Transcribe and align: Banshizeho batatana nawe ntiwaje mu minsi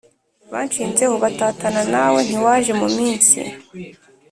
Banshizeho 0.51 1.15
batatana 1.23 1.81
nawe 1.93 2.19
ntiwaje 2.27 2.71
mu 2.81 2.87
minsi 2.97 3.39